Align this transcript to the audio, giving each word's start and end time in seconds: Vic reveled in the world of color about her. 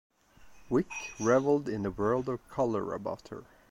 Vic 0.71 0.87
reveled 1.19 1.69
in 1.69 1.83
the 1.83 1.91
world 1.91 2.27
of 2.27 2.39
color 2.49 2.91
about 2.95 3.27
her. 3.27 3.43